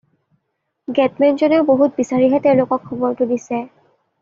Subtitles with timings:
[0.99, 3.63] Gatemen জনেও বহুত বিচাৰিহে তেওঁলোকক খবৰটো দিছে।